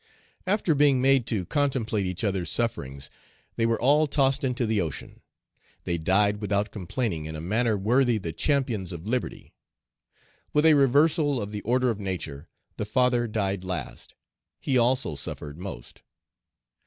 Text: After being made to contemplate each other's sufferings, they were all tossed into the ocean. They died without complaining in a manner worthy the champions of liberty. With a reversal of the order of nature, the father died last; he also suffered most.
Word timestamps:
After 0.47 0.73
being 0.73 0.99
made 0.99 1.27
to 1.27 1.45
contemplate 1.45 2.07
each 2.07 2.23
other's 2.23 2.49
sufferings, 2.49 3.11
they 3.55 3.67
were 3.67 3.79
all 3.79 4.07
tossed 4.07 4.43
into 4.43 4.65
the 4.65 4.81
ocean. 4.81 5.21
They 5.83 5.99
died 5.99 6.41
without 6.41 6.71
complaining 6.71 7.27
in 7.27 7.35
a 7.35 7.39
manner 7.39 7.77
worthy 7.77 8.17
the 8.17 8.33
champions 8.33 8.91
of 8.91 9.05
liberty. 9.05 9.53
With 10.53 10.65
a 10.65 10.73
reversal 10.73 11.39
of 11.39 11.51
the 11.51 11.61
order 11.61 11.91
of 11.91 11.99
nature, 11.99 12.49
the 12.77 12.85
father 12.87 13.27
died 13.27 13.63
last; 13.63 14.15
he 14.59 14.75
also 14.75 15.13
suffered 15.13 15.59
most. 15.59 16.01